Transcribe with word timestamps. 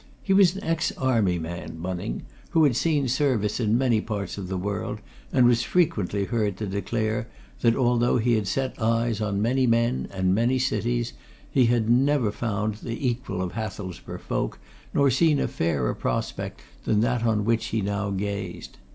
He 0.23 0.33
was 0.33 0.55
an 0.55 0.63
ex 0.63 0.91
Army 0.93 1.37
man, 1.37 1.75
Bunning, 1.75 2.23
who 2.49 2.63
had 2.63 2.75
seen 2.75 3.07
service 3.07 3.59
in 3.59 3.77
many 3.77 4.01
parts 4.01 4.35
of 4.35 4.47
the 4.47 4.57
world, 4.57 4.99
and 5.31 5.45
was 5.45 5.61
frequently 5.61 6.25
heard 6.25 6.57
to 6.57 6.65
declare 6.65 7.27
that 7.59 7.75
although 7.75 8.17
he 8.17 8.33
had 8.33 8.47
set 8.47 8.81
eyes 8.81 9.21
on 9.21 9.43
many 9.43 9.67
men 9.67 10.07
and 10.11 10.33
many 10.33 10.57
cities 10.57 11.13
he 11.51 11.67
had 11.67 11.87
never 11.87 12.31
found 12.31 12.77
the 12.77 13.07
equal 13.07 13.43
of 13.43 13.51
Hathelsborough 13.51 14.17
folk, 14.21 14.57
nor 14.91 15.11
seen 15.11 15.39
a 15.39 15.47
fairer 15.47 15.93
prospect 15.93 16.61
than 16.85 17.01
that 17.01 17.23
on 17.23 17.45
which 17.45 17.67
he 17.67 17.81
now 17.81 18.09
gazed. 18.09 18.77